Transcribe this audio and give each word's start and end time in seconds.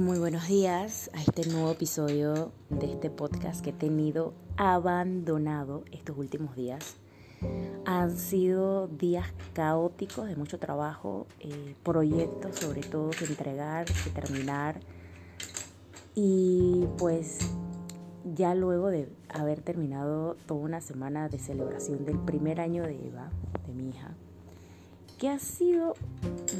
Muy 0.00 0.18
buenos 0.18 0.48
días 0.48 1.10
a 1.12 1.20
este 1.20 1.46
nuevo 1.46 1.70
episodio 1.72 2.52
de 2.70 2.90
este 2.90 3.10
podcast 3.10 3.62
que 3.62 3.68
he 3.68 3.72
tenido 3.74 4.32
abandonado 4.56 5.84
estos 5.92 6.16
últimos 6.16 6.56
días. 6.56 6.96
Han 7.84 8.16
sido 8.16 8.88
días 8.88 9.26
caóticos 9.52 10.26
de 10.26 10.36
mucho 10.36 10.58
trabajo, 10.58 11.26
eh, 11.40 11.74
proyectos 11.82 12.56
sobre 12.56 12.80
todo 12.80 13.10
que 13.10 13.26
entregar, 13.26 13.84
que 13.84 14.08
terminar. 14.08 14.80
Y 16.14 16.86
pues 16.96 17.36
ya 18.24 18.54
luego 18.54 18.88
de 18.88 19.06
haber 19.28 19.60
terminado 19.60 20.34
toda 20.46 20.60
una 20.60 20.80
semana 20.80 21.28
de 21.28 21.38
celebración 21.38 22.06
del 22.06 22.18
primer 22.20 22.62
año 22.62 22.84
de 22.84 23.06
Eva, 23.06 23.30
de 23.66 23.74
mi 23.74 23.90
hija, 23.90 24.14
que 25.18 25.28
ha 25.28 25.38
sido 25.38 25.92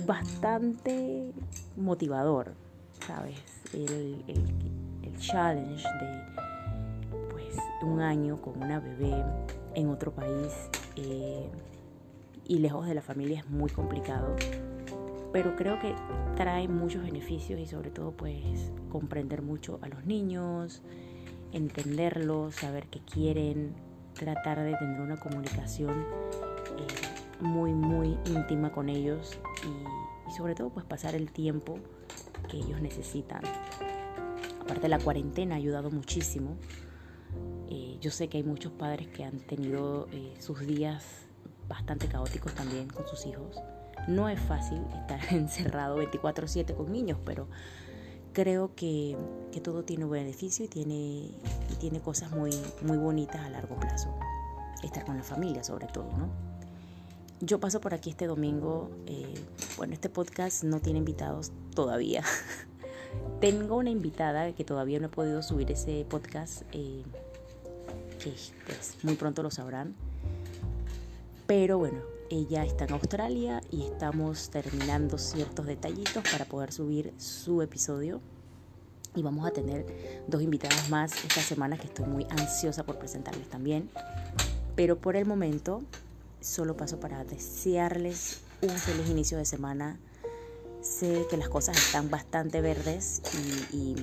bastante 0.06 1.32
motivador, 1.78 2.52
¿sabes? 3.10 3.42
El, 3.72 4.24
challenge 5.18 5.84
de 6.00 6.24
pues, 7.30 7.54
un 7.82 8.00
año 8.00 8.40
con 8.40 8.62
una 8.62 8.80
bebé 8.80 9.22
en 9.74 9.90
otro 9.90 10.12
país 10.14 10.70
eh, 10.96 11.50
y 12.46 12.58
lejos 12.58 12.86
de 12.86 12.94
la 12.94 13.02
familia 13.02 13.40
es 13.40 13.50
muy 13.50 13.68
complicado, 13.68 14.34
pero 15.30 15.56
creo 15.56 15.78
que 15.78 15.94
trae 16.36 16.68
muchos 16.68 17.02
beneficios 17.02 17.60
y 17.60 17.66
sobre 17.66 17.90
todo 17.90 18.12
pues 18.12 18.72
comprender 18.90 19.42
mucho 19.42 19.78
a 19.82 19.88
los 19.88 20.06
niños, 20.06 20.82
entenderlos, 21.52 22.54
saber 22.54 22.86
qué 22.86 23.00
quieren, 23.00 23.74
tratar 24.14 24.62
de 24.62 24.74
tener 24.76 25.00
una 25.02 25.18
comunicación 25.18 26.06
eh, 26.78 27.42
muy, 27.44 27.74
muy 27.74 28.16
íntima 28.24 28.72
con 28.72 28.88
ellos 28.88 29.38
y, 29.66 30.19
sobre 30.30 30.54
todo 30.54 30.70
pues 30.70 30.84
pasar 30.84 31.14
el 31.14 31.30
tiempo 31.30 31.78
que 32.48 32.58
ellos 32.58 32.80
necesitan. 32.80 33.42
Aparte 34.60 34.88
la 34.88 34.98
cuarentena 34.98 35.54
ha 35.54 35.58
ayudado 35.58 35.90
muchísimo. 35.90 36.56
Eh, 37.68 37.98
yo 38.00 38.10
sé 38.10 38.28
que 38.28 38.38
hay 38.38 38.44
muchos 38.44 38.72
padres 38.72 39.08
que 39.08 39.24
han 39.24 39.38
tenido 39.40 40.08
eh, 40.12 40.34
sus 40.38 40.60
días 40.60 41.04
bastante 41.68 42.08
caóticos 42.08 42.54
también 42.54 42.88
con 42.88 43.06
sus 43.08 43.26
hijos. 43.26 43.56
No 44.08 44.28
es 44.28 44.40
fácil 44.40 44.80
estar 45.00 45.20
encerrado 45.34 45.98
24/7 45.98 46.74
con 46.74 46.92
niños, 46.92 47.18
pero 47.24 47.48
creo 48.32 48.74
que, 48.74 49.16
todo 49.62 49.84
tiene 49.84 50.04
un 50.04 50.10
beneficio 50.10 50.64
y 50.64 50.68
tiene, 50.68 50.94
y 50.94 51.76
tiene 51.78 52.00
cosas 52.00 52.30
muy, 52.30 52.50
muy 52.82 52.96
bonitas 52.96 53.40
a 53.40 53.50
largo 53.50 53.78
plazo. 53.78 54.14
Estar 54.82 55.04
con 55.04 55.16
la 55.16 55.22
familia 55.22 55.62
sobre 55.62 55.86
todo, 55.88 56.10
¿no? 56.16 56.30
Yo 57.42 57.58
paso 57.58 57.80
por 57.80 57.94
aquí 57.94 58.10
este 58.10 58.26
domingo. 58.26 58.90
Eh, 59.06 59.32
bueno, 59.78 59.94
este 59.94 60.10
podcast 60.10 60.62
no 60.62 60.80
tiene 60.80 60.98
invitados 60.98 61.52
todavía. 61.74 62.22
Tengo 63.40 63.78
una 63.78 63.88
invitada 63.88 64.52
que 64.52 64.62
todavía 64.62 65.00
no 65.00 65.06
he 65.06 65.10
podido 65.10 65.42
subir 65.42 65.70
ese 65.70 66.04
podcast, 66.06 66.62
eh, 66.72 67.02
que 68.22 68.34
pues 68.66 68.98
muy 69.02 69.14
pronto 69.14 69.42
lo 69.42 69.50
sabrán. 69.50 69.94
Pero 71.46 71.78
bueno, 71.78 72.00
ella 72.28 72.66
está 72.66 72.84
en 72.84 72.92
Australia 72.92 73.62
y 73.70 73.84
estamos 73.84 74.50
terminando 74.50 75.16
ciertos 75.16 75.64
detallitos 75.64 76.22
para 76.30 76.44
poder 76.44 76.72
subir 76.72 77.14
su 77.16 77.62
episodio. 77.62 78.20
Y 79.16 79.22
vamos 79.22 79.46
a 79.46 79.50
tener 79.50 79.86
dos 80.28 80.42
invitadas 80.42 80.90
más 80.90 81.12
esta 81.24 81.40
semana 81.40 81.78
que 81.78 81.86
estoy 81.86 82.04
muy 82.04 82.26
ansiosa 82.28 82.84
por 82.84 82.98
presentarles 82.98 83.48
también. 83.48 83.88
Pero 84.76 84.98
por 84.98 85.16
el 85.16 85.24
momento 85.24 85.82
solo 86.40 86.76
paso 86.76 86.98
para 86.98 87.24
desearles 87.24 88.40
un 88.62 88.70
feliz 88.70 89.08
inicio 89.08 89.38
de 89.38 89.44
semana. 89.44 89.98
Sé 90.80 91.26
que 91.28 91.36
las 91.36 91.48
cosas 91.48 91.76
están 91.76 92.10
bastante 92.10 92.60
verdes 92.60 93.22
y, 93.72 93.96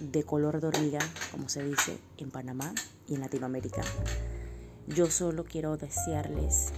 de 0.00 0.22
color 0.22 0.60
de 0.60 0.68
hormiga, 0.68 1.00
como 1.30 1.48
se 1.48 1.62
dice 1.62 1.98
en 2.16 2.30
Panamá 2.30 2.72
y 3.08 3.14
en 3.14 3.20
Latinoamérica. 3.20 3.82
Yo 4.86 5.10
solo 5.10 5.44
quiero 5.44 5.76
desearles 5.76 6.72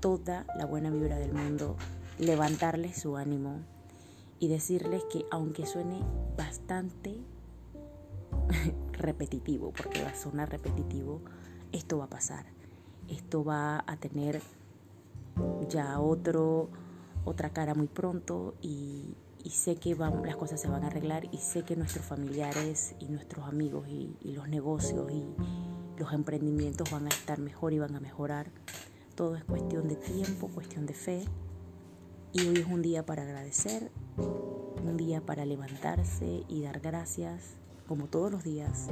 toda 0.00 0.46
la 0.56 0.64
buena 0.64 0.90
vibra 0.90 1.18
del 1.18 1.32
mundo, 1.32 1.76
levantarles 2.18 3.00
su 3.00 3.16
ánimo 3.16 3.60
y 4.40 4.48
decirles 4.48 5.02
que 5.10 5.24
aunque 5.30 5.66
suene 5.66 6.00
bastante 6.36 7.16
repetitivo, 8.92 9.72
porque 9.72 10.02
va 10.02 10.10
a 10.10 10.16
sonar 10.16 10.50
repetitivo, 10.50 11.20
esto 11.72 11.98
va 11.98 12.04
a 12.04 12.10
pasar. 12.10 12.46
Esto 13.08 13.44
va 13.44 13.84
a 13.86 13.96
tener 13.96 14.40
ya 15.68 16.00
otro, 16.00 16.68
otra 17.24 17.50
cara 17.50 17.74
muy 17.74 17.86
pronto 17.86 18.54
y, 18.60 19.14
sé 19.48 19.76
que 19.76 19.94
las 19.94 20.36
cosas 20.36 20.60
se 20.60 20.68
van 20.68 20.84
a 20.84 20.88
arreglar 20.88 21.26
y 21.32 21.38
sé 21.38 21.62
que 21.62 21.74
nuestros 21.74 22.04
familiares 22.04 22.94
y 23.00 23.06
nuestros 23.06 23.46
amigos 23.46 23.88
y 23.88 24.14
los 24.22 24.46
negocios 24.46 25.10
y 25.10 25.24
los 25.98 26.12
emprendimientos 26.12 26.90
van 26.90 27.06
a 27.06 27.08
estar 27.08 27.38
mejor 27.38 27.72
y 27.72 27.78
van 27.78 27.94
a 27.94 28.00
mejorar 28.00 28.50
todo 29.18 29.34
es 29.34 29.42
cuestión 29.42 29.88
de 29.88 29.96
tiempo, 29.96 30.46
cuestión 30.46 30.86
de 30.86 30.94
fe. 30.94 31.24
Y 32.32 32.46
hoy 32.46 32.58
es 32.58 32.66
un 32.66 32.82
día 32.82 33.04
para 33.04 33.22
agradecer, 33.22 33.90
un 34.16 34.96
día 34.96 35.20
para 35.20 35.44
levantarse 35.44 36.44
y 36.46 36.62
dar 36.62 36.78
gracias, 36.78 37.56
como 37.88 38.06
todos 38.06 38.30
los 38.30 38.44
días. 38.44 38.90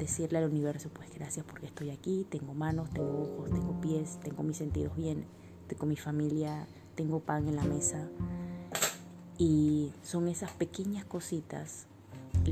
Decirle 0.00 0.38
al 0.38 0.50
universo, 0.50 0.88
pues 0.92 1.14
gracias 1.14 1.46
porque 1.46 1.66
estoy 1.66 1.90
aquí, 1.90 2.26
tengo 2.28 2.54
manos, 2.54 2.90
tengo 2.90 3.22
ojos, 3.22 3.50
tengo 3.50 3.80
pies, 3.80 4.18
tengo 4.24 4.42
mis 4.42 4.56
sentidos 4.56 4.96
bien, 4.96 5.26
tengo 5.68 5.86
mi 5.86 5.96
familia, 5.96 6.66
tengo 6.96 7.20
pan 7.20 7.46
en 7.46 7.54
la 7.54 7.64
mesa. 7.64 8.08
Y 9.38 9.92
son 10.02 10.26
esas 10.26 10.50
pequeñas 10.50 11.04
cositas 11.04 11.86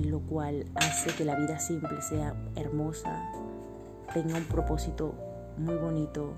lo 0.04 0.20
cual 0.20 0.66
hace 0.75 1.14
que 1.14 1.25
la 1.25 1.37
vida 1.37 1.58
simple 1.58 2.00
sea 2.03 2.34
hermosa, 2.56 3.31
tenga 4.14 4.37
un 4.37 4.44
propósito 4.44 5.14
muy 5.56 5.76
bonito 5.76 6.34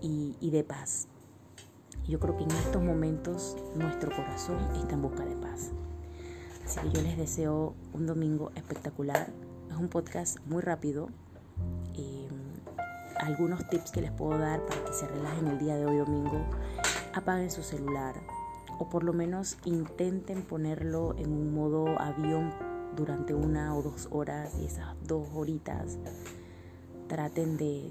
y, 0.00 0.50
de 0.50 0.62
paz. 0.62 1.08
Yo 2.06 2.20
creo 2.20 2.36
que 2.36 2.44
en 2.44 2.50
estos 2.50 2.82
momentos 2.82 3.56
nuestro 3.74 4.14
corazón 4.14 4.58
está 4.76 4.94
en 4.94 5.02
busca 5.02 5.24
de 5.24 5.34
paz. 5.36 5.70
Así 6.64 6.80
que 6.80 6.90
yo 6.90 7.02
les 7.02 7.16
deseo 7.16 7.74
un 7.94 8.06
domingo 8.06 8.52
espectacular. 8.54 9.32
Es 9.74 9.80
un 9.80 9.88
podcast 9.88 10.38
muy 10.46 10.62
rápido. 10.62 11.08
Eh, 11.94 12.28
algunos 13.16 13.68
tips 13.68 13.90
que 13.90 14.02
les 14.02 14.12
puedo 14.12 14.38
dar 14.38 14.64
para 14.64 14.84
que 14.84 14.92
se 14.92 15.08
relajen 15.08 15.48
el 15.48 15.58
día 15.58 15.74
de 15.74 15.84
hoy 15.84 15.96
domingo. 15.96 16.46
Apaguen 17.12 17.50
su 17.50 17.64
celular 17.64 18.14
o 18.78 18.88
por 18.88 19.02
lo 19.02 19.12
menos 19.12 19.58
intenten 19.64 20.42
ponerlo 20.42 21.16
en 21.18 21.32
un 21.32 21.52
modo 21.52 22.00
avión 22.00 22.54
durante 22.94 23.34
una 23.34 23.74
o 23.74 23.82
dos 23.82 24.06
horas 24.12 24.54
y 24.60 24.66
esas 24.66 24.94
dos 25.08 25.26
horitas 25.34 25.98
traten 27.08 27.56
de 27.56 27.90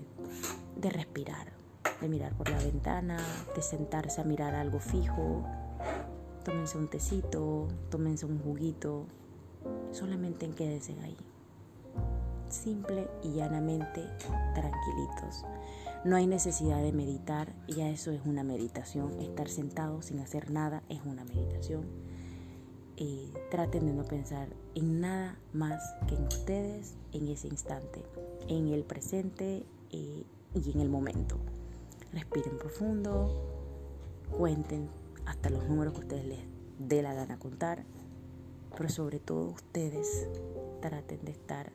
de 0.77 0.89
respirar, 0.89 1.51
de 1.99 2.07
mirar 2.07 2.33
por 2.37 2.49
la 2.49 2.59
ventana, 2.59 3.17
de 3.53 3.61
sentarse 3.61 4.21
a 4.21 4.23
mirar 4.23 4.55
algo 4.55 4.79
fijo. 4.79 5.43
Tómense 6.45 6.77
un 6.77 6.87
tecito, 6.87 7.67
tómense 7.89 8.25
un 8.25 8.39
juguito, 8.39 9.05
solamente 9.91 10.49
quédense 10.51 10.95
ahí. 11.03 11.17
Simple 12.49 13.07
y 13.23 13.33
llanamente 13.33 14.01
tranquilitos. 14.53 15.45
No 16.05 16.15
hay 16.15 16.27
necesidad 16.27 16.81
de 16.81 16.91
meditar, 16.91 17.53
ya 17.67 17.89
eso 17.89 18.11
es 18.11 18.21
una 18.25 18.43
meditación. 18.43 19.19
Estar 19.19 19.49
sentado 19.49 20.01
sin 20.01 20.19
hacer 20.19 20.51
nada 20.51 20.83
es 20.89 20.99
una 21.05 21.23
meditación. 21.23 21.85
Eh, 22.97 23.31
traten 23.49 23.87
de 23.87 23.93
no 23.93 24.03
pensar 24.03 24.49
en 24.75 25.01
nada 25.01 25.37
más 25.51 25.81
que 26.07 26.15
en 26.15 26.23
ustedes 26.25 26.95
en 27.11 27.27
ese 27.27 27.47
instante, 27.47 28.03
en 28.47 28.67
el 28.67 28.83
presente, 28.83 29.65
eh, 29.91 30.23
y 30.55 30.71
en 30.71 30.81
el 30.81 30.89
momento. 30.89 31.37
Respiren 32.11 32.57
profundo, 32.57 33.29
cuenten 34.37 34.89
hasta 35.25 35.49
los 35.49 35.67
números 35.67 35.93
que 35.93 35.99
ustedes 36.01 36.25
les 36.25 36.39
dé 36.79 37.01
la 37.01 37.13
gana 37.13 37.39
contar, 37.39 37.83
pero 38.75 38.89
sobre 38.89 39.19
todo 39.19 39.47
ustedes 39.49 40.27
traten 40.81 41.23
de 41.23 41.31
estar 41.31 41.71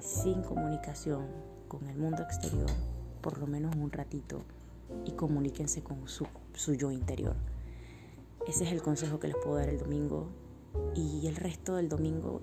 sin 0.00 0.42
comunicación 0.42 1.26
con 1.68 1.86
el 1.88 1.96
mundo 1.96 2.22
exterior 2.22 2.70
por 3.20 3.38
lo 3.38 3.46
menos 3.46 3.74
un 3.76 3.90
ratito 3.90 4.42
y 5.04 5.12
comuníquense 5.12 5.82
con 5.82 6.08
su, 6.08 6.26
su 6.54 6.74
yo 6.74 6.90
interior. 6.90 7.36
Ese 8.46 8.64
es 8.64 8.72
el 8.72 8.82
consejo 8.82 9.18
que 9.18 9.28
les 9.28 9.36
puedo 9.36 9.56
dar 9.56 9.68
el 9.68 9.78
domingo 9.78 10.28
y 10.94 11.26
el 11.26 11.36
resto 11.36 11.76
del 11.76 11.88
domingo, 11.88 12.40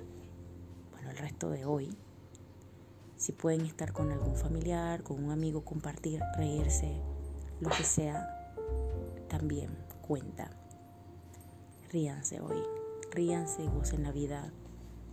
bueno, 0.91 1.09
el 1.09 1.17
resto 1.17 1.49
de 1.49 1.65
hoy, 1.65 1.97
si 3.17 3.31
pueden 3.31 3.61
estar 3.61 3.93
con 3.93 4.11
algún 4.11 4.35
familiar, 4.35 5.01
con 5.03 5.23
un 5.23 5.31
amigo, 5.31 5.63
compartir, 5.63 6.21
reírse, 6.37 7.01
lo 7.61 7.69
que 7.69 7.83
sea, 7.83 8.53
también 9.29 9.75
cuenta. 10.01 10.51
Ríanse 11.91 12.41
hoy, 12.41 12.61
ríanse 13.11 13.63
y 13.63 13.67
gocen 13.67 14.03
la 14.03 14.11
vida, 14.11 14.51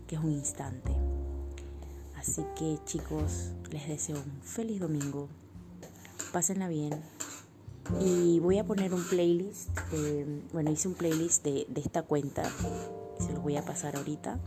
que 0.06 0.16
es 0.16 0.22
un 0.22 0.32
instante. 0.32 0.92
Así 2.22 2.44
que 2.56 2.78
chicos, 2.84 3.50
les 3.72 3.88
deseo 3.88 4.14
un 4.14 4.42
feliz 4.42 4.78
domingo. 4.78 5.28
Pásenla 6.32 6.68
bien. 6.68 6.92
Y 8.00 8.38
voy 8.38 8.58
a 8.58 8.64
poner 8.64 8.94
un 8.94 9.02
playlist. 9.02 9.70
bueno, 10.52 10.70
hice 10.70 10.86
un 10.86 10.94
playlist 10.94 11.42
de, 11.42 11.66
de 11.68 11.80
esta 11.80 12.02
cuenta. 12.02 12.44
se 13.18 13.32
los 13.32 13.42
voy 13.42 13.56
a 13.56 13.64
pasar 13.64 13.96
ahorita. 13.96 14.38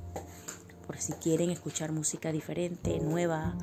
Por 0.87 0.97
si 0.99 1.11
quieren 1.13 1.49
escuchar 1.49 1.91
música 1.91 2.31
diferente, 2.31 3.01
nueva, 3.01 3.57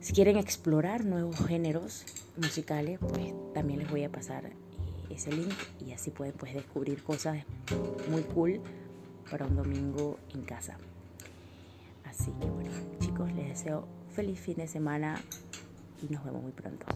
si 0.00 0.12
quieren 0.12 0.36
explorar 0.36 1.04
nuevos 1.04 1.36
géneros 1.46 2.04
musicales, 2.36 2.98
pues 2.98 3.32
también 3.54 3.78
les 3.78 3.88
voy 3.88 4.02
a 4.02 4.10
pasar 4.10 4.46
eh, 4.46 4.56
ese 5.10 5.30
link 5.30 5.54
y 5.78 5.92
así 5.92 6.10
pueden 6.10 6.34
pues 6.34 6.54
descubrir 6.54 7.04
cosas 7.04 7.44
muy 8.10 8.22
cool 8.22 8.60
para 9.30 9.46
un 9.46 9.54
domingo 9.54 10.18
en 10.34 10.42
casa. 10.42 10.76
Así 12.04 12.30
que 12.40 12.46
bueno, 12.46 12.70
les 13.34 13.48
deseo 13.48 13.86
feliz 14.10 14.38
fin 14.40 14.56
de 14.56 14.66
semana 14.66 15.14
y 16.02 16.12
nos 16.12 16.24
vemos 16.24 16.42
muy 16.42 16.52
pronto. 16.52 16.86